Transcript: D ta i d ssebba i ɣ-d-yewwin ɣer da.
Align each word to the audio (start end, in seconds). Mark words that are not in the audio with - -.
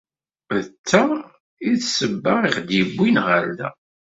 D 0.63 0.65
ta 0.89 1.03
i 1.69 1.71
d 1.79 1.81
ssebba 1.85 2.33
i 2.45 2.47
ɣ-d-yewwin 2.55 3.17
ɣer 3.25 3.43
da. 3.57 3.69